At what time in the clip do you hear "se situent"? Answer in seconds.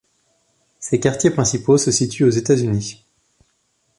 1.77-2.23